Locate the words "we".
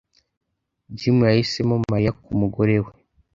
2.85-2.91